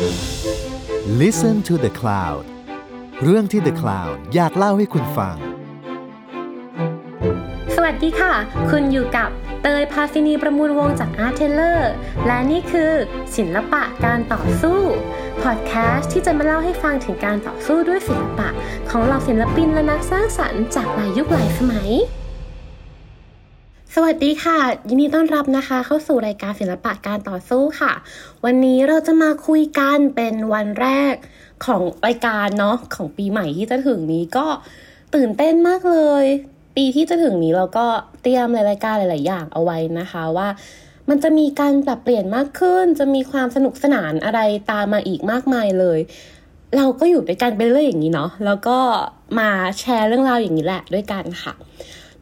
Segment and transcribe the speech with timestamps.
[0.00, 2.44] Listen to the Cloud
[3.22, 5.36] เรื่องที่ The Cloud อยากเล่าให้คุณฟัง
[7.74, 8.34] สวัสดีค่ะ
[8.70, 9.30] คุณอยู่กับ
[9.62, 11.80] เตยพาซินีประมูลวงจาก Art Taylor
[12.26, 12.92] และนี่คือ
[13.36, 14.80] ศิลปะการต่อสู้
[15.42, 18.48] พอดแคสต์ที่จะมาเล่าให้ฟังถึงการต่อสู้ด้วยศิลปะ
[18.90, 21.90] ของเหล่าศิลปินและนักสร้างสรรค์จากหลายยุคหลายสมัย
[23.94, 27.92] สวัสดีค่ะ ยินดีต้อนรับนะคะ เข้าสู่รายการศิลปะการต่อสู้ค่ะ
[28.44, 31.14] วันนี้เราจะมาคุยกันเป็นวันแรก
[31.66, 34.46] ของรายการเนาะของปีใหม่ที่จะถึงนี้ก็
[35.14, 36.24] ตื่นเต้นมากเลย
[36.76, 37.86] ปีที่จะถึงนี้เราก็
[38.22, 40.48] เตรียมรายการหลาย ๆ อย่างเอาไว้นะคะว่า
[41.08, 45.98] มันจะมีการปรับเปลี่ยนมากขึ้น จะมีความสนุกสนานอะไรตามมาอีกมากมายเลย
[46.76, 48.78] เราก็อยู่ด้วยกันไปเรื่อยอย่างนี้เนาะแล้วก็
[49.38, 51.54] มาแชร์เรื่องราวอย่างนี้แหละด้วยกันค่ะ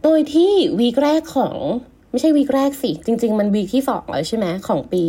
[0.02, 1.56] โดยที่วีคแรกของ
[2.10, 5.02] ไม่ใช่วีคแรกสิ จริง ๆ มันวีคที่สองแล้วใช่ไหมของปี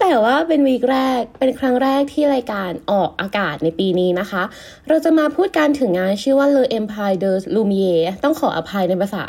[0.00, 4.42] แต่ว่าเป็นวีคแรกเป็นครั้งแรกที่รายการออกอากาศในปีนี้นะคะ
[4.88, 9.24] เราจะมาพูดกันถึงงานชื่อว่า Le Empire de Lumiere ต้องขออภัยในภาษา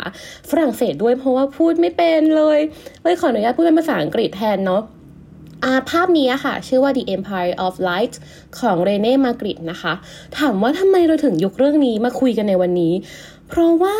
[0.50, 2.59] ฝรั่งเศสด้วยเพราะว่าพูดไม่เป็นเลย
[3.04, 4.84] เลยขออนุญาตพูดเป็นภาษาอังกฤษแทนเนาะ
[5.66, 8.14] อาภาพนี้ค่ะ ชื่อว่า The Empire of Light
[8.59, 9.94] ของเรเน่มากริดนะคะ
[10.38, 12.94] ถามว่าทำไมเราถึงยกเรื่องนี้มาคุยกันในวันนี้
[13.48, 14.00] เพราะว่า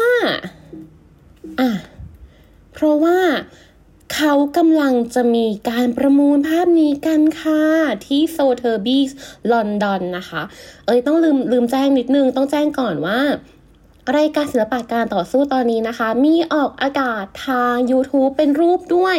[1.59, 1.72] อะ
[2.73, 3.17] เพราะว่า
[4.16, 7.62] เขากำลังจะมีการประมูลภาพนี้กันค่ะ
[8.06, 9.09] ที่ Sotheby's
[9.52, 10.42] ลอนดอนนะคะ
[10.86, 13.20] เอ้ยต้องลืมลืมแจ้งนิดนึง ต้องแจ้งก่อนว่า
[14.17, 19.17] รายการศิลปะการต่อสู้ตอนนี้นะคะ มีออกอากาศทาง YouTube เป็นรูปด้วย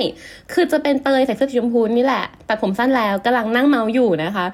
[0.52, 4.46] คือจะเป็นเตยใส่เสื้อสีชมพูนี่แหละ แต่ผมสั้นแล้วกำลังนั่งเมาท์อยู่นะคะ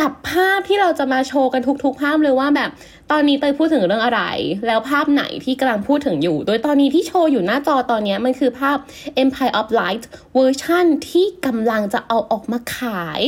[0.00, 2.70] กับภาพที่เราจะมาโชว์กันทุก ๆ ภาพเลยว่าแบบ
[3.10, 4.22] ตอนนี้เตยพูดถึงเรื่องอะไร
[4.66, 8.76] แล้วภาพไหนที่กำลังพูดถึงอยู่ โดยตอนนี้ที่โชว์อยู่หน้าจอตอนนี้มันคือภาพ
[9.22, 10.04] Empire of Light
[10.34, 13.20] เวอร์ชั่นที่กำลังจะเอาออกมาขาย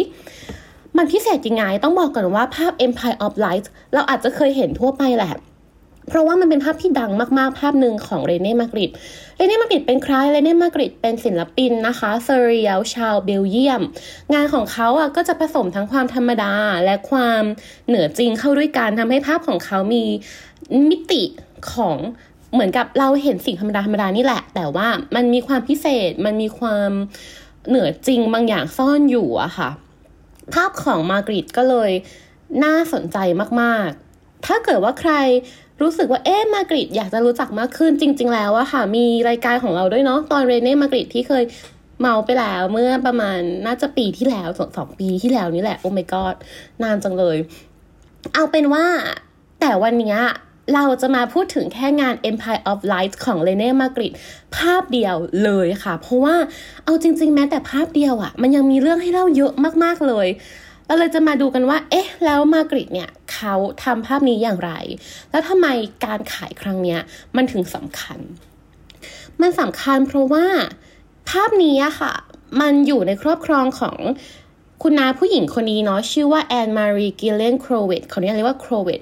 [0.97, 5.33] มันพิเศษยังไงต้องบอกก่อนว่าภาพ Empire of Light เราอาจจะเคยเห็นทั่วไปแหละ
[6.11, 8.91] เพราะว่ามันเป็นภาพที่ดังมากๆ ภาพหนึ่งของ René Magritte
[9.37, 13.83] René Magritte เป็นใคร René Magritte เป็นศิลปินนะคะ surreal ชาวเบลเยียม
[14.35, 16.55] งานของเขาอะก็จะผสมทั้งความธรรมดา
[16.85, 17.43] และความ
[17.89, 20.05] เหนือจริงเข้าด้วยกันทำให้ภาพของเขามี
[20.91, 21.23] มิติ
[21.73, 21.97] ของ
[22.53, 26.91] เหมือนกับเราเห็นสิ่งธรรมดาธรรมดานี่แหละ แต่ว่ามันมีความพิเศษมันมีความ
[27.69, 29.71] เหนือจริงบางอย่างซ่อนอยู่อะค่ะ
[30.55, 31.91] ภาพของ Magritte ก็เลย
[32.65, 33.19] น่าสนใจ
[33.61, 34.10] มาก ๆ
[34.47, 35.13] ถ้าเกิดว่าใคร
[35.83, 41.45] รู้สึกว่าเอ๊ะ Magritte อยากจะรู้จักมากขึ้นจริง ๆ แล้วอะค่ะ มีรายการของเราด้วยเนาะตอน René Magritte ที่เคย
[42.01, 46.37] เมาไปแล้วเมื่อประมาณน่าจะปีที่แล้วสองสองปีที่แล้วนี่แหละ โอ้ my god
[46.83, 47.37] นานจังเลย
[48.35, 48.85] เอาเป็นว่า
[49.61, 50.17] แต่วันนี้
[50.75, 54.13] เราจะมาพูดถึงแค่งาน Empire of Light ของเลเน่มากิด
[54.57, 56.37] ภาพเดียวเลยค่ะ เพราะว่า
[56.85, 59.53] เอาจริง ๆ แม้แต่ภาพเดียวอะ่ะ มันยังมีเรื่องให้เล่าเยอะ
[59.85, 60.27] มากๆเลย
[60.91, 64.73] เราเลยจะมาดูกันว่า เอ๊ะ แล้วมากริดเนี่ยเขาทำภาพนี้อย่างไร
[65.31, 65.67] แล้วทำไม
[66.05, 67.01] การขายครั้งเนี้ย
[67.37, 68.19] มันถึงสำคัญ
[69.41, 70.47] มันสำคัญเพราะว่า
[71.31, 72.13] ภาพนี้ค่ะ
[72.61, 73.97] มันอยู่ในครอบครองของ
[74.83, 79.01] คุณน้าผู้หญิงคนนี้เนาะชื่อว่า Anne-Marie Gillion Crowet เขาเรียกว่า Crowet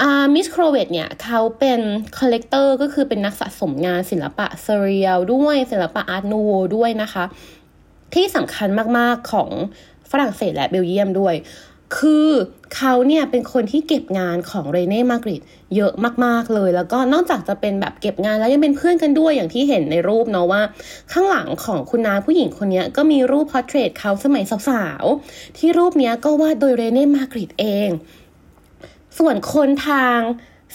[0.00, 1.80] อ่า Miss Crowet เนี่ยเขาเป็น
[2.18, 7.24] collector ก็คือเป็นนักสะสมงานศิลปะ surreal ด้วยศิลปะ Art Nouveau ด้วยนะคะ
[8.14, 8.68] ที่สำคัญ
[8.98, 9.50] มากๆของ
[10.10, 11.34] ฝรั่งเศสและเบลเยียมด้วย
[11.98, 12.30] คือ
[12.76, 15.42] เขาเนี่ยเป็นคนที่เก็บงานของ René Magritte
[15.76, 15.92] เยอะ
[16.24, 20.62] มากๆเลย แล้วก็นอกจากจะเป็นแบบเก็บงานแล้วยังเป็นเพื่อนกันด้วยอย่างที่เห็นในรูปเนาะว่า
[21.12, 27.88] ข้างหลังของคุณน้าผู้หญิงคนนี้ก็มีรูป portrait เขาสมัยสาวๆ ที่รูปนี้ก็วาดโดย René Magritte เอง
[29.18, 30.18] ส่วนคนทาง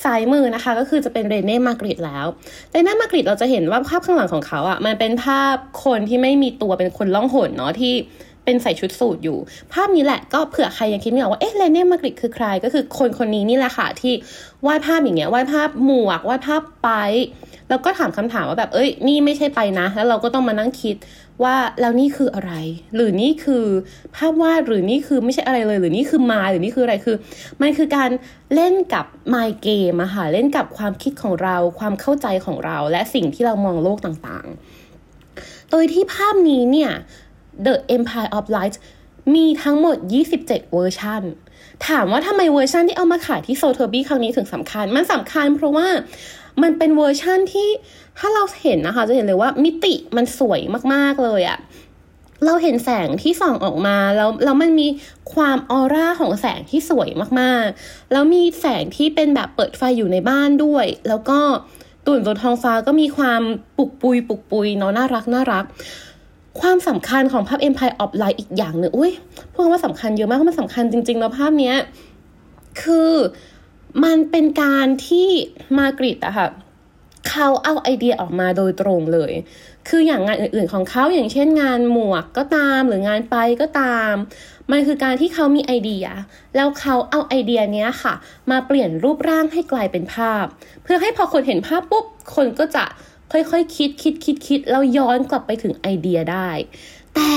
[0.04, 2.26] ซ้ายมือนะคะก็คือจะเป็น René Magritte แล้ว
[2.72, 5.56] René Magritte เราจะเห็นว่าภาพข้างหลังของเขาอะ่ะมันเป็นภาพ
[5.86, 7.94] คนที่ไม่มีตัวเป็นคนล่องหนเนาะที่
[8.46, 9.38] เป็นใส่ชุดสูทอยู่
[9.74, 14.14] ภาพนี้แหละก็เผื่อใครยังคิดไม่ออกว่าเอ๊ะเรเน่มากิดคือใคร ก็คือคนคนนี้นี่แหละค่ะที่
[14.66, 16.90] วาดภาพอย่างเงี้ยวาดภาพหมวกวาดภาพไป
[17.70, 20.96] แล้วก็ถามคำถามว่าแบบเอ้ยนี่ไม่ใช่ไปนะ แล้วเราก็ต้องมานั่งคิด
[21.44, 22.54] ว่าแล้วนี่คืออะไร
[22.96, 23.66] หรือนี่คือ
[24.16, 27.16] ภาพวาดหรือนี่คือไม่ใช่อะไรเลย หรือนี่คือมาหรือนี่คืออะไรคือ
[27.62, 28.10] มันคือการ
[28.56, 36.92] เล่นกับ my game อะค่ะเล่นกับความคิดของเรา ความเข้าใจของเรา และสิ่งที่เรามองโลกต่างๆ โดยที่ภาพนี้เนี่ย
[37.66, 38.76] The Empire of Light
[39.36, 39.98] มีทั้งหมด
[40.36, 41.22] 27 เวอร์ชัน
[41.88, 45.88] ถามว่าทำไมเวอร์ชันที่เอามาขายที่ Sotheby's ครั้งนี้ถึงสำคัญ มันสำคัญเพราะว่า
[46.62, 47.70] มันเป็นเวอร์ชั่นที่
[48.18, 50.62] ถ้าเราเห็นนะคะ จะเห็นเลยว่ามิติมันสวย
[50.94, 51.60] มากๆเลยอะ
[52.46, 54.88] เราเห็นแสงที่ส่องออกมาแล้วแล้วมันมี
[55.34, 57.10] ความออร่าของแสงที่สวย
[57.40, 61.40] มากๆ แล้วมีแสงที่เป็นแบบเปิดไฟอยู่ในบ้านด้วย แล้วก็
[62.06, 63.42] ตุ่นบนท้องฟ้าก็มีความ
[63.78, 65.66] ปุกปุยปุกปุยเนาะน่ารักน่ารัก
[66.60, 69.12] ความสำคัญของภาพ Empire of Light อีกอย่างหนึ่งอุ้ย
[69.54, 71.76] พูดว่าสำคัญเยอะมากมันสำคัญจริงๆแล้วภาพเนี้ย
[72.82, 73.14] คือ
[74.04, 75.30] มันเป็นการที่
[75.78, 76.48] มากริตอะค่ะ
[77.30, 79.32] เขาเอาไอเดียออกมาโดยตรงเลย
[79.90, 84.14] คืออย่างงานอื่นๆของเขาอย่างเช่นงานหมวกก็ตามหรืองานไปก็ตาม
[84.72, 86.06] มันคือการที่เขามีไอเดีย
[86.56, 88.14] แล้วเขาเอาไอเดียเนี้ยค่ะ
[88.52, 90.46] มาเปลี่ยนรูปร่างให้กลายเป็นภาพ
[90.84, 92.06] เพื่อให้พอคนเห็นภาพปุ๊บ
[92.36, 92.86] คนก็จะ
[93.32, 96.50] ค่อยๆคคิดคิดคิดคิดแล้วย้อนกลับไปถึงไอเดียได้
[97.16, 97.34] แต่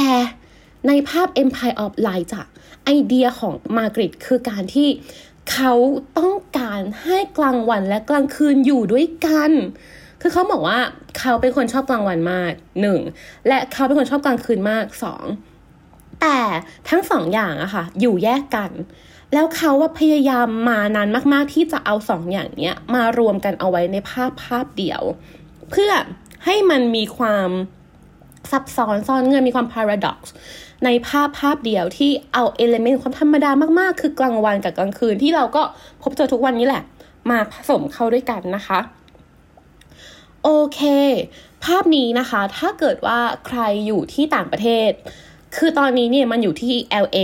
[0.87, 2.43] ในภาพ Empire of Light จะ
[2.85, 4.89] ไอเดียของมาร์กริตคือการที่
[5.53, 5.73] เขา
[6.19, 9.51] ต้องการให้กลางวันและกลางคืนอยู่ด้วยกัน
[10.21, 10.79] คือเขาบอกว่า
[11.19, 13.01] เขาเป็นคนชอบกลางวันมากหนึ่ง
[13.49, 15.25] และเขาเป็นคนชอบกลางคืนมากสอง
[16.21, 16.39] แต่
[16.89, 18.71] ทั้งสองอย่างอะค่ะ อยู่แยกกัน
[19.35, 25.03] แล้วเขาว่าพยายามมานานมาก ๆ ที่จะเอาสองอย่างเนี้ยมารวมกันเอาไว้ในภาพภาพเดียว
[25.71, 25.93] เพื่อ
[26.45, 27.51] ให้มันมีความ
[28.51, 30.19] ซับซ้อนซ่อนเงื่อนมีความ paradox
[30.85, 35.63] ในภาพภาพเดียวที่เอาเอลเมนต์ความธรรมดามากๆ คือกลางวันกับกลางคืนที่เราก็
[36.03, 36.83] พบเจอทุกวันนี้แหละ
[37.31, 38.79] มาผสมเข้าด้วยกันนะคะ
[40.45, 40.81] โอเค
[41.65, 44.91] ภาพนี้นะคะ ถ้าเกิดว่าใครอยู่ที่ต่างประเทศ
[45.59, 46.75] คือตอนนี้เนี่ยมันอยู่ที่
[47.05, 47.19] LA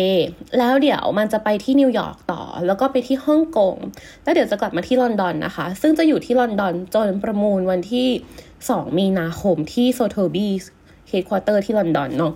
[0.59, 3.75] แล้วเดี๋ยวมันจะไปที่นิวยอร์กต่อ แล้วก็ไปที่ฮ่องกง
[4.23, 8.09] แล้วเดี๋ยวจะกลับมาที่ลอนดอนนะคะ ซึ่งจะอยู่ที่ลอนดอนจนประมูลวันที่
[8.55, 12.33] 2 มีนาคมที่ Sotheby's headquarter ที่ลอนดอนเนาะ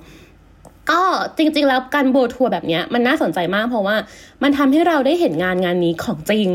[0.90, 1.02] ก็
[1.36, 3.96] จริงๆแล้วการ global tour แบบนี้มันน่าสนใจมากเพราะว่า
[4.42, 6.48] มันทำให้เราได้เห็นงานงานนี้ของจริง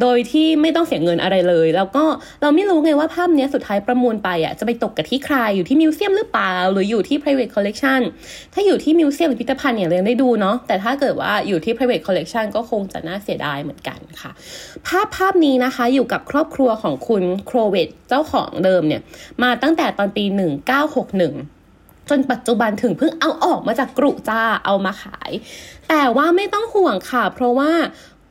[0.00, 2.04] โดยที่ไม่ต้องเสียเงินอะไรเลย แล้วก็
[2.42, 8.00] เราไม่รู้ไงว่าภาพนี้สุดท้ายประมูลไปอะจะไปตกกับที่ใครอยู่ที่มิวเซียมหรือเปล่า หรืออยู่ที่ private collection
[8.54, 14.30] ถ้าอยู่ที่มิวเซียมหรือพิพิธภัณฑ์เนี่ยเรายังได้ดูเนาะแต่ถ้าเกิดว่าอยู่ที่ private collection ก็คงจะน่าเสียดายเหมือนกันค่ะ
[14.86, 19.02] ภาพภาพนี้นะคะอยู่กับครอบครัวของคุณโครเวตเจ้าของเดิมเนี่ย
[19.42, 20.24] มาตั้งแต่ตอนปี
[20.96, 25.30] 1961จนปัจจุบันถึงเพิ่งเอาออกมาจากกรุจ้าเอามาขาย
[25.88, 27.72] แต่ว่าไม่ต้องห่วงค่ะ เพราะว่า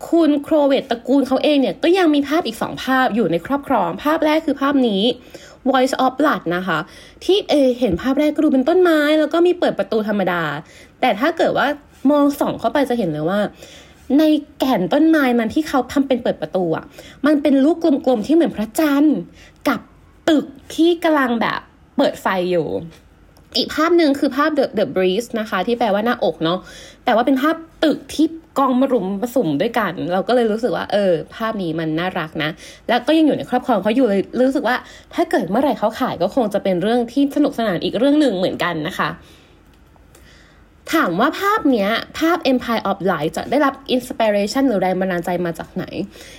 [0.09, 5.03] คุณโครเวตตระกูลเขาเองเนี่ยก็ยังมีภาพอีกสองภาพอยู่ในครอบครอง ภาพแรกคือภาพนี้
[5.69, 6.79] Voice of Blood นะคะ
[7.23, 10.43] ที่เอเห็นภาพแรกก็ดูเป็นต้นไม้ แล้วก็มีเปิดประตูธรรมดา
[11.01, 11.67] แต่ถ้าเกิดว่า
[12.11, 13.39] มองส่องเข้าไปจะเห็นเลยว่า
[14.17, 14.23] ใน
[14.59, 16.85] แก่นต้นไม้นั้นที่เขาทำเป็นเปิดประตูอะ
[17.25, 19.17] มันเป็นลูกกลมๆที่เหมือนพระจันทร์
[19.67, 19.81] กับ
[20.29, 20.45] ตึก
[20.75, 21.59] ที่กำลังแบบ
[21.97, 22.67] เปิดไฟอยู่
[23.57, 26.59] อีกภาพหนึ่งคือภาพ The The Breeze นะคะ ที่แปลว่าหน้าอกเนาะ
[27.05, 28.27] แต่ว่าเป็นภาพตึกที่
[28.59, 32.49] กองมารุมผสมด้วยกัน เราก็เลยรู้สึกว่า เออ ภาพนี้มันน่ารักนะ
[32.89, 34.75] แล้วก็ยังอยู่ในครอบครองเขาอยู่เลยรู้สึกว่า
[35.13, 39.09] ถ้าเกิดเมื่อไหร่เขาขายก็คงจะเป็นเรื่องที่สนุกสนานอีกเรื่องหนึ่งเหมือนกันนะคะ
[40.93, 41.89] ถามว่าภาพเนี้ย
[42.19, 45.83] ภาพ Empire of Light จะได้รับอินสปิเรชันหรือแรงบันดาลใจมาจากไหน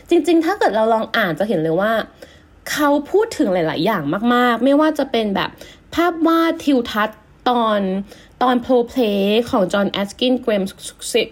[0.09, 1.93] จริง ๆ ถ้าเกิดเราลองอ่านจะเห็นเลยว่า
[2.73, 4.03] เขาพูดถึงหลาย ๆ อย่าง
[4.35, 5.51] มาก ๆ ไม่ว่าจะเป็นแบบ
[5.95, 7.19] ภาพวาดทิวทัศน์
[7.49, 7.81] ตอน
[8.43, 10.65] ตอนโพล้เพล้ของ John Atkinson Grim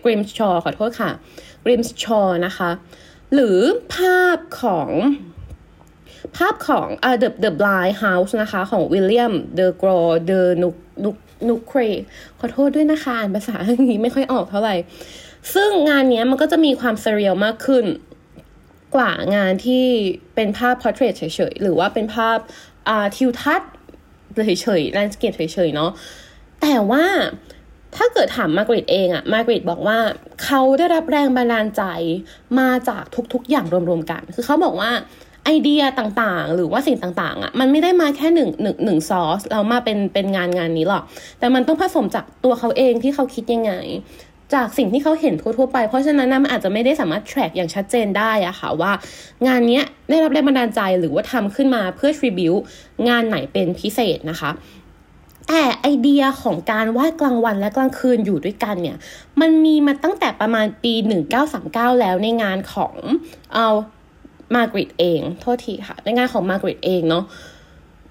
[0.00, 1.10] Grimshaw ขอโทษค่ะ
[1.62, 2.70] Grimshaw นะคะ
[3.34, 3.58] หรือ
[3.94, 4.90] ภาพของ
[6.36, 10.74] ภาพของอ่า The The Blind House นะคะ ของ William Degouve de Nunc
[11.04, 11.16] Nunc
[11.48, 11.80] Nuncques
[12.38, 14.76] ขอโทษด้วยนะคะ อ่านภาษาอังกฤษไม่ค่อยออกเท่าไหร่
[15.54, 17.84] ซึ่งงานนี้มันก็จะมีความ surreal มากขึ้น
[18.96, 19.84] กว่างานที่
[20.34, 21.22] เป็นภาพ portrait เฉ
[21.52, 22.38] ยๆ หรือว่าเป็นภาพ
[23.16, 23.72] ทิวทัศน์
[24.62, 25.90] เฉยๆ landscape เฉยๆเนาะ
[26.62, 27.04] แต่ว่า
[27.96, 29.98] ถ้าเกิดถาม Magritte เองอะ Magritte บอกว่า
[30.44, 31.82] เขาได้รับแรงบันดาลใจ
[32.58, 34.90] มาจากทุกๆ อย่างรวมๆกัน คือเขาบอกว่า
[35.44, 41.04] ไอเดียต่างๆ หรือว่าสิ่งต่างๆอะมันไม่ได้มาแค่หนึ่งหนึ่งหนึ่งซอสแล้วมาเป็นเป็นงานงานนี้หรอก
[41.38, 43.72] แต่มันต้องผสมจากตัวเขาเองที่เขาคิดยังไง
[44.54, 48.92] จากสิ่งที่เขาเห็นทั่วๆไป เพราะฉะนั้นมันอาจจะไม่ได้สามารถ track อย่างชัดเจนได้อะค่ะว่า
[49.46, 52.62] งานนี้ได้รับแรงบันดาลใจหรือว่าทำขึ้นมาเพื่อ tribute
[53.08, 54.50] งานไหนเป็นพิเศษนะคะ
[55.48, 58.96] แต่ไอเดียของการวาดกลางวันและกลางคืนอยู่ด้วยกันเนี่ย
[59.40, 60.94] มันมีมาตั้งแต่ประมาณปี
[61.46, 62.94] 1939 แล้วในงานของ
[63.54, 63.68] เอา
[64.54, 67.24] Magritte เอง โทษทีค่ะ ในงานของ Magritte เองเนาะ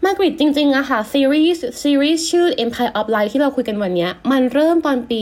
[0.05, 5.20] Magritte จริงๆอะค่ะซีรีส์ซีรีส์ชื่อ Empire of Light ที่เราคุยกันวันนี้ มันเริ่มตอนปี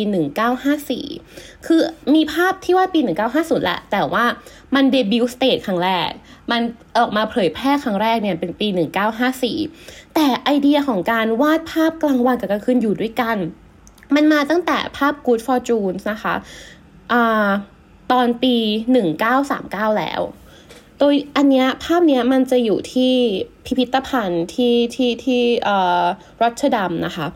[0.82, 1.82] 1954 คือ
[2.14, 3.00] มีภาพที่วาดปี
[3.32, 4.26] 1950 แหละ แต่ว่า
[4.76, 6.10] มัน debut stage ครั้งแรก
[6.52, 6.62] มัน
[6.98, 8.68] ออกมาเผยแพร่ครั้งแรกเนี่ยเป็นปี
[9.38, 13.38] 1954 แต่ไอเดียของการวาดภาพกลางวันกับกลางคืนอยู่ด้วยกัน
[14.16, 16.36] มันมาตั้งแต่ภาพ Good Fortune นะคะ
[17.12, 17.50] อ่า
[18.12, 18.56] ตอนปี
[19.26, 20.22] 1939 แล้ว
[21.00, 23.14] โดยอันเนี้ยภาพเนี้ยมันจะอยู่ที่
[23.66, 26.04] พิพิธภัณฑ์ที่ที่ที่เอ่อ
[26.42, 27.28] รอตเทอร์ดัมนะคะ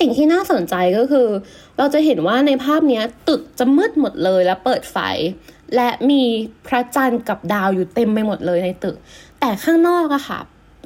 [0.00, 1.28] สิ่งที่น่าสนใจก็คือ
[1.78, 4.98] เราจะเห็นว่าในภาพเนี้ยตึกจะมืดหมดเลยแล้วเปิดไฟ
[5.76, 6.22] และมี
[6.66, 8.96] พระจันทร์กับดาวอยู่เต็มไปหมดเลยในตึก
[9.40, 10.40] แต่ข้างนอกอะค่ะ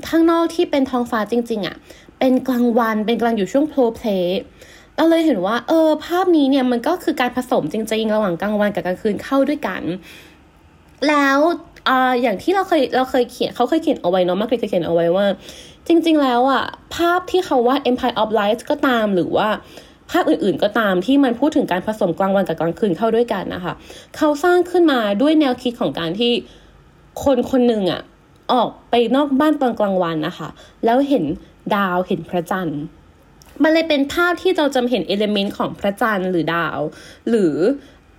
[0.08, 1.76] ข้างนอกที่เป็นท้องฟ้าจริง ๆอะ
[2.18, 4.08] เป็นกลางวันเป็นกลางอยู่ช่วงโพล้เพล้
[4.96, 9.82] เราเลยเห็นว่าเออภาพนี้เนี่ยมันก็คือการผสมจริงๆ ระหว่างกลางวันกับกลางคืนเข้าด้วยกัน
[11.08, 11.38] แล้ว
[11.88, 15.26] อย่างที่เราเคยเราเคยเขียนเขาเคยเขียนเอาไว้เนาะมาร์กเคยเขียนเอาไว้ว่า
[15.86, 16.64] จริง ๆ แล้วอะ
[16.94, 19.48] ภาพที่เขาว่า Empire of Light ก็ตามหรือว่า
[20.10, 23.74] ภาพอื่นๆก็ตามที่มันพูดถึงการผสมกลางวันกับกลางคืนเข้าด้วยกันนะคะ
[24.16, 26.32] เขาสร้างขึ้นมาด้วยแนวคิดของการที่
[27.24, 28.02] คนคนหนึ่งอะ
[28.52, 30.48] ออกไปนอกบ้านตอนกลางวันนะคะ
[30.84, 31.24] แล้วเห็น
[31.74, 32.80] ดาวเห็นพระจันทร์
[33.62, 36.78] มันเลยเป็นภาพที่เราจะเห็นเอลเมนต์ของพระจันทร์หรือดาว
[37.28, 37.54] หรือ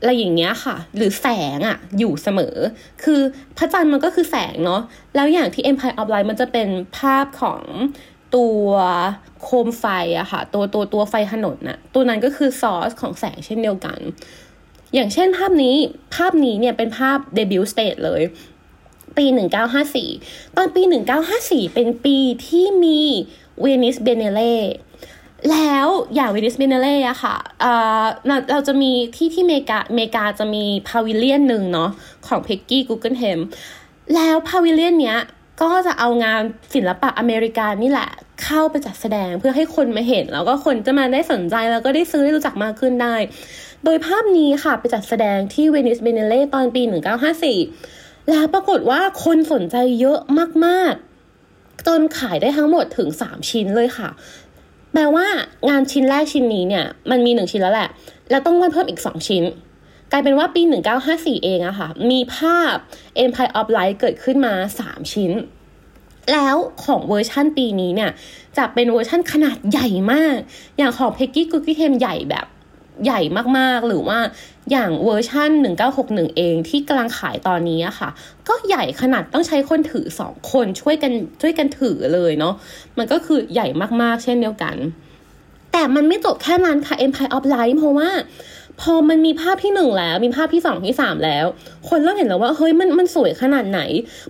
[0.01, 1.27] อะไรอย่างเงี้ยค่ะ หรือแส
[1.57, 2.55] งอะอยู่เสมอ
[3.03, 3.21] คือ
[3.57, 4.81] พระจันทร์มันก็คือแสงเนาะ
[5.15, 6.67] แล้วอย่างที่ Empire of Light มันจะเป็น
[6.97, 7.61] ภาพของ
[8.35, 8.65] ตัว
[9.43, 9.85] โคมไฟ
[10.19, 13.99] อะค่ะ ตัวตัวตัวไฟถนนน่ะ ตัวนั้นก็คือซอสของแสงเช่นเดียวกัน
[14.93, 15.75] อย่างเช่นภาพนี้
[16.15, 18.21] ภาพนี้เนี่ยเป็นภาพ debut stage เลย
[19.17, 19.25] ปี
[19.91, 20.81] 1954 ตอนปี
[21.29, 22.17] 1954 เป็นปี
[22.47, 23.01] ที่มี
[23.61, 24.55] Venice Biennale
[25.49, 28.03] แล้วอย่าง Venice Biennale อะค่ะเอ่อ
[28.51, 31.89] เราจะมีที่ที่เมกาเมกาจะมี pavilion หนึ่งเนาะ
[32.27, 33.39] ของ Peggy Guggenheim
[34.15, 35.19] แล้ว pavilion เนี้ย
[35.61, 36.41] ก็จะเอางาน
[36.73, 38.09] ศิลปะอเมริกันนี่แหละ
[38.43, 43.15] เข้าไปจัดแสดงเพื่อให้คนมาเห็น แล้วก็คนจะมาได้สนใจแล้วก็ได้ซื้อได้รู้จักมากขึ้นได้
[43.83, 46.81] โดยภาพนี้ค่ะไปจัดแสดงที่ Venice Biennale ตอนปี
[47.61, 50.19] 1954 แล้วปรากฏว่าคนสนใจเยอะ
[50.65, 54.09] มากๆ จนขายได้ทั้งหมดถึง 3 ชิ้นเลยค่ะ
[54.93, 55.27] แปลว่า
[55.69, 57.89] งานชิ้นแรกชิ้นนี้เนี่ยมันมีหนึ่งชิ้นแล้วแหละ
[58.29, 59.43] แล้วต้องวาดเพิ่มอีกสองชิ้น
[60.11, 60.61] กลายเป็นว่าปี
[61.03, 62.75] 1954 เองอะค่ะ มีภาพ
[63.23, 65.31] Empire of Light เกิดขึ้นมา 3 ชิ้น
[66.33, 66.55] แล้ว
[66.85, 68.11] ของเวอร์ชั่นปีนี้เนี่ย
[68.57, 70.37] จะเป็นเวอร์ชั่นขนาดใหญ่มาก
[70.77, 72.45] อย่างของ Peggy g o o g y h a m ใหญ่แบบ
[73.05, 73.21] ใหญ่
[73.57, 74.19] มากๆ หรือว่า
[74.71, 75.49] อย่างเวอร์ชัน
[75.93, 78.09] 1961 เองที่กำลังขายตอนนี้อะค่ะ
[78.47, 82.53] ก็ใหญ่ขนาดต้องใช้คนถือสองคนช่วยกันช่วยกันถือเลยเนาะ
[82.97, 83.67] มันก็คือใหญ่
[84.01, 84.75] มากๆ เช่นเดียวกัน
[85.71, 88.09] แต่มันไม่จบแค่นั้นค่ะ Empire of Light เพราะว่า
[88.81, 91.45] พอมันมีภาพที่หนึ่งแล้ว มีภาพที่สองที่สามแล้ว
[91.89, 93.81] คนเริ่มเห็นแล้วว่าเฮ้ยมันมันสวยขนาดไหน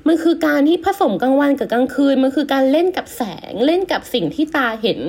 [0.07, 3.21] มันคือการที่ผสมกลางวันกับกลางคืน มันคือการเล่นกับแส
[3.51, 4.99] ง เล่นกับสิ่งที่ตาเห็น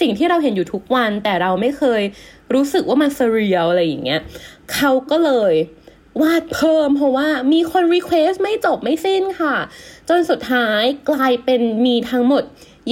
[0.00, 2.02] สิ่งที่เราเห็นอยู่ทุกวัน แต่เราไม่เคย
[2.54, 4.20] รู้สึกว่ามัน surreal อะไรอย่างเงี้ย
[4.74, 5.54] เขาก็เลย
[6.22, 9.56] วาดเพิ่มเพราะว่ามีคน request ไม่จบไม่สิ้นค่ะ
[10.08, 12.44] จนสุดท้ายกลายเป็นมีทั้งหมด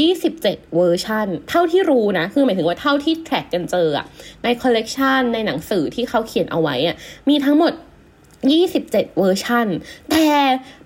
[0.02, 4.06] 27 เวอร์ชันเท่าที่รู้นะ คือหมายถึงว่าเท่าที่ track กันเจออะ
[4.44, 6.96] ในคอลเลกชันในหนังสือที่เขาเขียนเอาไว้อะ
[7.28, 7.72] มีทั้งหมด
[8.44, 9.66] 27 เวอร์ชัน
[10.10, 10.26] แต่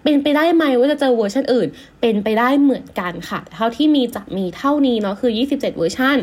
[0.03, 1.69] เป็นไปได้ไหมว่าจะเจอเวอร์ชันอื่น
[2.01, 6.17] เป็นไปได้เหมือนกันค่ะ เท่าที่มีจะมีเท่านี้เนาะคือ 27 เวอร์ชัน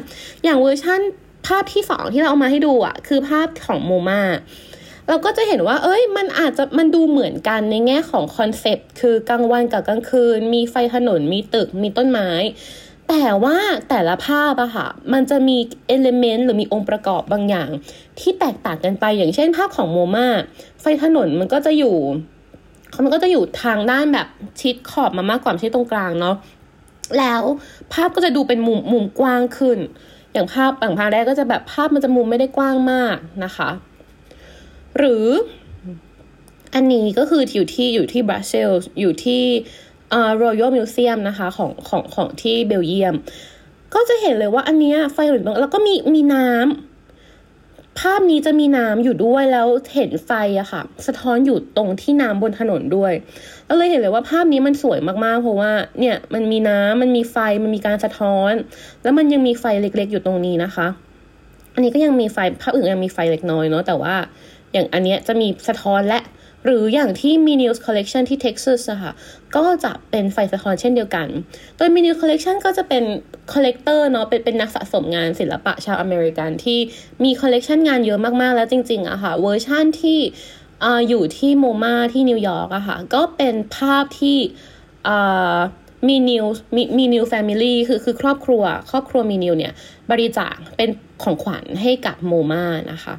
[0.43, 1.01] อย่างเวอร์ชัน
[1.47, 4.21] ภาพที่สองที่เราเอามาให้ดูอะค่ะคือภาพของ MoMA
[5.07, 12.29] เราก็จะเห็นว่า เอ้ย มันอาจจะมันดูเหมือนกันในแง่ของคอนเซปต์คือกลางวันกับกลางคืน มีไฟถนนมีตึกมีต้นไม้
[13.09, 13.57] แต่ว่า
[13.89, 15.57] แต่ละภาพอะค่ะ มันจะมี
[15.87, 17.69] เอลิเมนต์หรือมีองค์ประกอบบางอย่าง
[18.19, 20.27] ที่แตกต่างกันไปอย่างเช่นภาพของโมมา
[20.81, 21.97] ไฟถนนมันก็จะอยู่
[23.03, 24.27] มันก็จะอยู่ทางด้านแบบ
[24.61, 26.35] ชิดขอบมามากกว่าชิดตรงกลางเนาะ
[27.19, 27.41] แล้ว
[27.93, 29.77] ภาพก็จะดูเป็นมุมมุมกว้างขึ้น
[30.33, 33.69] อย่างภาพบางภาพแรกก็จะแบบภาพมันจะมุมไม่ได้กว้างมากนะคะ
[34.97, 35.25] หรือ
[36.75, 39.43] อันนี้ก็คืออยู่ที่อยู่ที่บรัสเซลส์อยู่ที่
[40.41, 43.15] รอยัลมิวเซียมนะคะของของของที่เบลเยียม
[43.93, 53.13] ก็จะเห็นเลยว่าอันนี้ไฟหลุดแล้วก็มีมีน้ำภาพนี้จะมีน้ำอยู่ด้วยแล้วเห็นไฟอะค่ะ สะท้อนอยู่ตรงที่น้ำบนถนนด้วย
[53.65, 58.53] เราเลยเห็นเลยว่าภาพนี้มันสวยมากๆ เพราะว่าเนี่ยมันมีน้ำมันมีไฟมันมีการสะท้อน
[59.03, 60.87] แล้วมันยังมีไฟเล็กๆ อยู่ตรงนี้นะคะ
[61.73, 64.15] อันนี้ก็ยังมีไฟภาพอื่นยังมีไฟเล็กน้อยเนาะแต่ว่า
[64.75, 66.19] อย่างอันเนี้ยจะมีสะท้อนและ
[66.65, 69.13] หรืออย่างที่ m i n i u s Collection ที่ Texas อะค่ะ
[69.55, 71.27] ก็จะเป็นไฟสะท้อนเช่นเดียวกัน
[71.77, 73.03] โดย m i n i u s Collection ก็จะเป็น
[73.53, 76.79] collector เนาะเป็นเป็นนักสะสมงานศิลปะชาวอเมริกันที่
[77.23, 80.19] มีคอลเลกชันงานเยอะมากๆ แล้วจริงๆอะค่ะเวอร์ชั่นที่
[80.83, 84.37] ออยู่ที่ MoMA ที่นิวยอร์กอะค่ะก็เป็นภาพที่
[86.07, 89.73] Menil มี Menil family คือคือครอบครัว ครอบครัว Menil เนี่ย
[90.11, 90.89] บริจาคเป็น
[91.23, 93.15] ของขวัญให้กับ MoMAนะคะ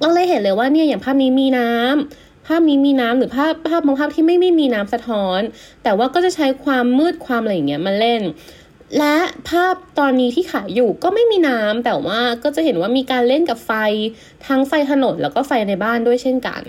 [0.00, 5.40] เราเลยเห็นเลยว่าเนี่ยอย่างภาพนี้มีน้ำภาพนี้มีน้ำหรือภาพภาพบางภาพที่ไม่ไม่มีน้ำสะท้อน
[5.82, 8.22] แต่ว่าก็จะใช้ความมืดความอะไรอย่างเงี้ยมาเล่น
[8.98, 9.16] และ
[9.50, 13.72] ภาพตอนนี้ที่ขายอยู่ก็ไม่มีน้ำแต่ว่าก็จะเห็นว่ามีการเล่นกับไฟ
[14.46, 16.62] ทั้งไฟถนนแล้วก็ไฟในบ้านด้วยเช่นกัน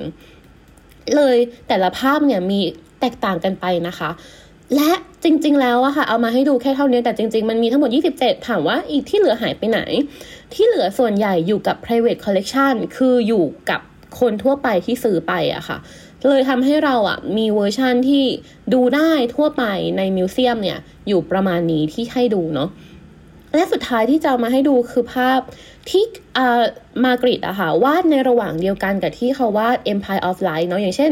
[1.16, 2.60] เลยแต่ละภาพเนี่ยมี
[3.00, 4.10] แตกต่างกันไปนะคะ
[4.76, 4.92] และ
[5.24, 9.80] จริง ๆ แล้วอะค่ะ เอามาให้ดูแค่เท่านี้แต่จริง ๆ มันมีทั้งหมด 27 ถามว่าอีกที่เหลือหายไปไหน
[10.54, 13.82] ที่เหลือส่วนใหญ่อยู่กับ private collection คืออยู่กับ
[14.20, 15.78] คนทั่วไปที่ซื้อไปอะค่ะ
[16.30, 18.26] เลยทำให้เราอะมีเวอร์ชั่นที่
[18.74, 19.64] ดูได้ทั่วไป
[19.98, 22.70] ใน museum เนี่ย อยู่ประมาณนี้ที่ให้ดูเนาะ
[23.56, 25.40] และสุดท้ายที่จะมาให้ดูคือภาพ
[25.90, 26.04] ที่
[27.06, 31.12] Magritte อะค่ะวาดในระหว่างเดียวกันกับที่เขาวาด Empire of Light เนาะอย่างเช่น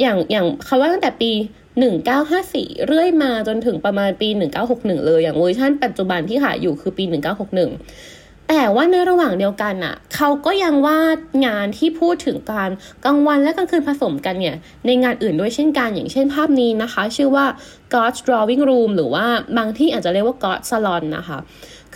[0.00, 1.32] อย่างอย่างเขาวาดตั้งแต่ปี
[1.76, 4.28] 1954 เรื่อยมาจนถึงประมาณปี
[4.68, 12.70] 1961 เลย อย่างเวอร์ชันปัจจุบันที่ขายอยู่คือปี 1961 แต่ว่าในระหว่างเดียวกันอะเขาก็ยังวาดงานที่พูดถึงการ
[13.04, 14.56] กลางวันและกลางคืนผสมกันเนี่ย
[14.86, 17.46] ในงานอื่นด้วยเช่นกัน อย่างเช่นภาพนี้นะคะ ชื่อว่า
[17.94, 19.26] God's Drawing Room หรือว่า
[19.58, 21.38] บางที่อาจจะเรียกว่า God's Salon นะคะ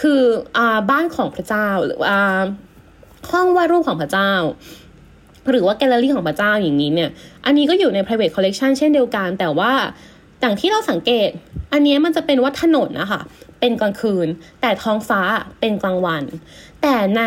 [0.01, 0.23] คือ
[0.57, 2.17] อ่าบ้านของพระเจ้าหรือว่า
[3.31, 4.33] ห้องวาดรูปของพระเจ้า
[5.51, 7.11] หรือว่าแกลเลอรี่ของพระเจ้าอย่างนี้เนี่ย
[7.45, 9.73] อันนี้ก็อยู่ใน private collection เช่นเดียวกัน แต่ว่า
[10.41, 11.31] อย่างที่เราสังเกต
[11.73, 13.21] อันนี้มันจะเป็นว่าถนนนะคะ
[13.61, 14.29] เป็นกลางคืน
[14.61, 15.21] แต่ท้องฟ้า
[15.61, 16.23] เป็นกลางวัน
[16.83, 17.23] แต่ใน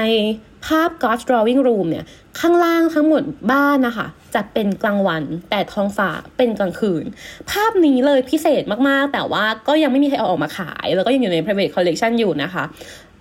[0.65, 2.05] ภาพ God's Drawing Room เนี่ย
[2.39, 7.03] ข้างล่างทั้งหมดบ้านนะคะ จะเป็นกลางวัน แต่ท้องฟ้าเป็นกลางคืน
[7.51, 12.63] ภาพนี้เลยพิเศษมากๆ แต่ว่าก็ยังไม่มีใครเอาออกมาขาย แล้วก็ยังอยู่ใน private collection อยู่นะคะ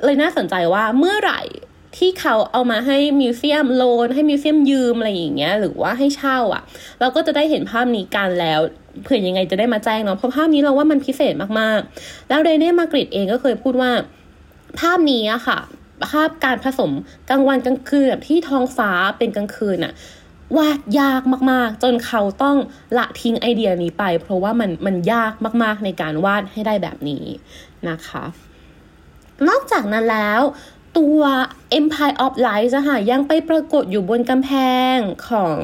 [0.05, 1.41] เลยน่าสนใจว่าเมื่อไหร่
[1.97, 6.63] ที่เขาเอามาให้มิวเซียมโลน ให้มิวเซียมยืมอะไรอย่างเงี้ยหรือว่าให้เช่าอะ่ะ
[7.01, 8.61] เราก็จะได้เห็นภาพนี้กันแล้ว
[9.03, 13.91] เผื่อยังไงจะได้มาแจ้งเนาะเพราะภาพนี้เราว่ามันพิเศษมากๆ แล้วเรเน่มากริดเองก็เคยพูดว่า
[14.81, 15.59] ภาพนี้อะค่ะ
[16.11, 16.91] ภาพการผสม
[17.31, 19.93] กลางวันกลางคืนแบบที่ท้องฟ้าเป็นกลางคืนอะ
[20.57, 22.57] วาดยากมากๆ จนเขาต้อง
[22.99, 25.33] ละทิ้งไอเดียนี้ไป เพราะว่ามันมันยาก
[25.63, 27.25] มากๆในการวาดให้ได้แบบนี้
[27.89, 28.25] นะคะ
[29.49, 30.41] นอกจากนั้นแล้ว
[30.99, 31.21] ตัว
[31.79, 34.51] Empire of Light อะค่ะยังไปปรากฏอยู่บนกำแพ
[34.95, 34.97] ง
[35.29, 35.59] ของ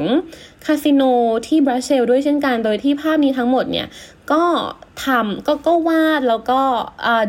[0.66, 1.02] คาสิโน
[1.46, 3.88] ที่บรัสเซลด้วยเช่นกัน โดยที่ภาพนี้ทั้งหมดเนี่ย
[4.32, 4.44] ก็
[5.04, 6.60] ทำก็ก็วาดแล้วก็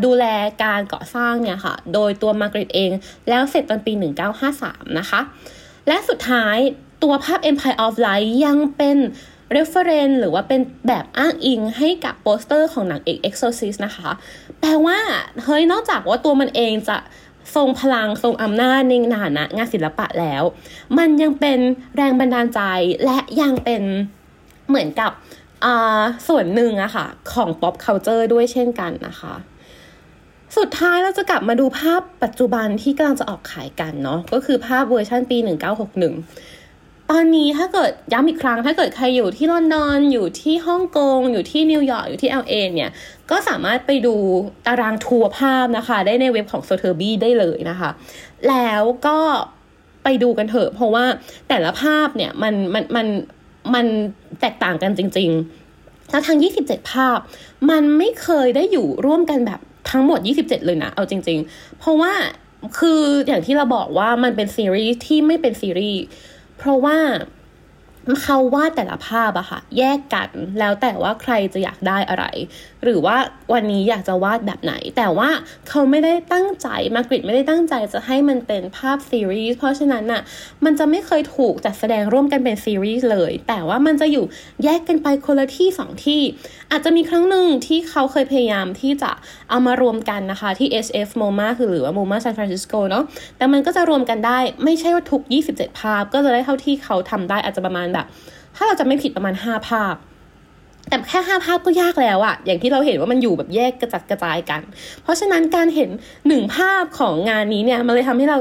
[0.06, 0.26] ดูแล
[0.64, 2.92] การก่อสร้างเนี่ยค่ะ โดยตัวมาร์กริตเอง
[3.30, 3.94] แล้วเสร็จตอนปี
[4.46, 5.22] 1953 นะคะ
[5.88, 6.58] และสุดท้าย
[7.04, 8.98] ตัวภาพ Empire of Light ยังเป็น
[9.56, 14.10] reference หรือว่าเป็นแบบอ้างอิงให้กับโปสเตอร์ของหนังเอก Exorcist นะคะ
[14.60, 15.00] แปลว่า
[15.46, 16.98] เฮ้ย นอกจากว่าตัวมันเองจะ
[17.56, 20.44] ทรงพลังทรงอำนาจในฐานะงานศิลปะแล้ว
[20.98, 21.60] มันยังเป็น
[21.96, 22.62] แรงบันดาลใจ
[23.06, 23.82] และยังเป็น
[24.70, 25.12] เหมือนกับ
[26.28, 29.36] ส่วนหนึ่งอะค่ะ ของ pop culture ด้วยเช่นกันนะคะ
[30.58, 35.38] สุดท้ายเราจะกลับมาดูภาพปัจจุบันที่กำลังจะออกขายกันเนาะก็คือภาพเวอร์ชันปี
[36.00, 36.59] 1961
[37.12, 42.92] ตอนนี้ถ้าเกิดย้ำอีกครั้ง ถ้าเกิดใครอยู่ที่ลอนดอนอยู่ที่ฮ่องกง อยู่ที่นิวยอร์กอยู่ที่ LA เนี่ย
[43.32, 44.16] ก็สามารถไปดู
[44.68, 47.90] ตารางทัวร์ภาพนะคะ ได้ในเว็บของ s o t h e r b y ได้เลยนะคะ
[48.50, 49.20] แล้วก็
[50.04, 51.06] ไปดูกันเถอะ เพราะว่า
[51.50, 53.08] แต่ละภาพเนี่ยมันมันมัน
[53.74, 53.86] มัน
[54.42, 57.18] แตกต่างกันจริงๆแล้วทั้ง 27 ภาพ
[57.70, 59.60] มันไม่เคยได้อยู่ร่วมกันแบบ
[59.92, 62.14] ทั้งหมด 27 เลยนะ เอาจริง ๆ เพราะว่า
[62.80, 66.02] คืออย่างที่เราบอกว่ามันเป็นซีรีส์ที่ไม่เป็นซีรีส์
[66.60, 66.98] เพราะว่า
[68.24, 72.26] เขาวาดแต่ละภาพอะค่ะแยกกันแล้วแต่ว่าใครจะอยากได้อะไร
[72.84, 73.18] หรือว่า
[73.54, 75.30] วันนี้อยากจะวาดแบบไหน แต่ว่า
[75.70, 80.22] เขาไม่ได้ตั้งใจมากริดไม่ได้ตั้งใจจะให้มันเป็นภาพซีรีส์เพราะฉะนั้นอะ
[80.66, 84.26] มันจะไม่เคยถูกจัดแสดงร่วมกันเป็นซีรีส์เลย แต่ว่ามันจะอยู่
[84.64, 86.22] แยกกันไปคนละที่สองที่
[86.72, 89.12] อาจจะมีครั้งหนึ่งที่เขาเคยพยายามที่จะ
[89.50, 93.04] เอามารวมกันนะคะที่ SF MoMA คือหรือว่า MoMA San Francisco เนาะ
[93.38, 97.99] แต่มันก็จะรวมกันได้ไม่ใช่ว่าทุก 27 ภาพก็จะได้เท่าที่เขาทำได้อาจจะประมาณแบบ
[98.56, 99.96] ถ้าเราจะไม่ผิดประมาณห้าภาพ
[100.90, 104.62] แต่แค่ห้าภาพก็ยากแล้วอะอย่างที่เราเห็นว่ามันอยู่แบบแยกกระจัดกระจายกัน
[105.04, 105.90] เพราะฉะนั้นการเห็น
[106.28, 108.38] หนึ่งภาพของงานนี้เนี่ยมันเลยทำให้เรา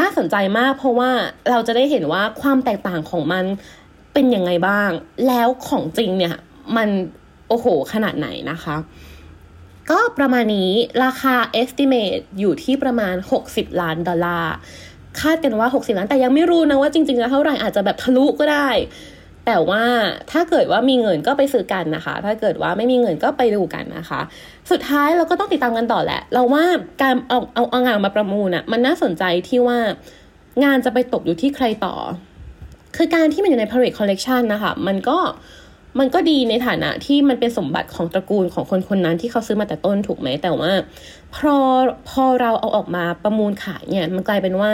[0.00, 1.10] น่าสนใจมาก เพราะว่า
[1.50, 3.44] เราจะได้เห็นว่าความแตกต่างของมัน
[4.12, 4.90] เป็นยังไงบ้าง
[5.26, 6.34] แล้วของจริงเนี่ย
[6.76, 6.88] มัน
[7.48, 8.76] โอ้โหขนาดไหนนะคะ
[9.90, 10.70] ก็ประมาณนี้
[11.04, 13.14] ราคา estimate อยู่ที่ประมาณ
[13.46, 14.54] 60 ล้านดอลลาร์
[15.20, 18.68] คาดกันว่า 60 ล้านแต่ยังไม่รู้นะว่าจริงๆแล้วเท่าไหร่อาจจะแบบทะลุก็ได้
[19.46, 19.84] แต่ว่า
[20.32, 24.20] ถ้าเกิดว่ามีเงินก็ไปซื้อกันนะคะ ถ้าเกิดว่าไม่มีเงินก็ไปดูกันนะคะ
[24.70, 26.64] สุดท้ายเราก็ต้องติดตามกันต่อแหละ เราว่า
[27.02, 29.78] การเอาเอาเอางานมาประมูลอะ่ะมันน่าสนใจที่ว่า
[30.64, 31.94] งานจะไปตกอยู่ที่ใครต่อ
[32.96, 35.18] คือการที่มันอยู่ใน private collection นะคะ มันก็
[35.98, 40.72] มันก็ดีในฐานะที่มันเป็นสมบัติของตระกูลของคนคนนั้นที่เขาซื้อมาแต่ต้นถูกไหมแต่ว่า
[41.34, 41.56] พอ
[42.08, 44.70] พอเราเอาออกมาประมูลขายเนี่ยมันกลายเป็นว่า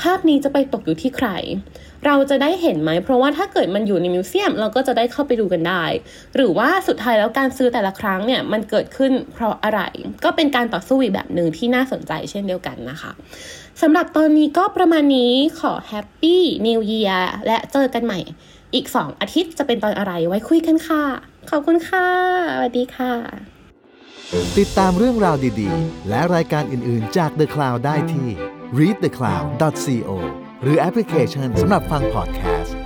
[0.00, 1.28] ภาพนี้จะไปตกอยู่ที่ใคร
[2.06, 5.84] เราจะได้เห็นไหม เพราะว่าถ้าเกิดมันอยู่ในมิวเซียม เราก็จะได้เข้าไปดูกันได้
[6.36, 9.80] หรือว่าสุดท้ายแล้วการซื้อแต่ละครั้งเนี่ยมันเกิดขึ้นเพราะอะไร
[10.24, 13.12] ก็เป็นการต่อสู้อีกแบบหนึ่งที่น่าสนใจเช่นเดียวกันนะคะ
[13.82, 18.20] สำหรับตอนนี้ก็ประมาณนี้ขอ Happy New Year และเจอกันใหม่
[18.74, 21.04] อีก 2 อาทิตย์จะเป็นตอนอะไรไว้คุยกันค่ะ
[21.50, 22.06] ขอบคุณค่ะ
[22.56, 23.12] สวัสดีค่ะ
[24.58, 28.28] ติดตามเรื่องราวดีๆ และรายการอื่นๆจาก The Cloud ได้ที่
[28.78, 30.10] readthecloud.co
[30.62, 32.76] หรือแอปพลิเคชันสำหรับฟังพอดแคสต์